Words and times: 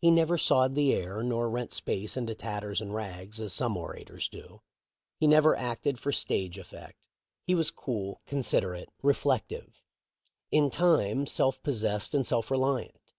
He 0.00 0.10
never 0.10 0.38
sawed 0.38 0.74
the 0.74 0.92
air 0.92 1.22
nor 1.22 1.48
rent 1.48 1.72
space 1.72 2.16
into 2.16 2.34
tatters 2.34 2.80
and 2.80 2.92
rags 2.92 3.38
as 3.38 3.52
some 3.52 3.76
orators 3.76 4.28
do. 4.28 4.60
He 5.20 5.28
never 5.28 5.54
acted 5.54 6.00
for 6.00 6.10
stage 6.10 6.58
effect. 6.58 6.98
He 7.44 7.54
was 7.54 7.70
cool, 7.70 8.20
considerate, 8.26 8.88
reflective— 9.04 9.80
in 10.50 10.68
time 10.72 11.28
self 11.28 11.62
pos 11.62 11.74
sessed 11.80 12.12
and 12.12 12.26
self 12.26 12.50
reliant. 12.50 13.12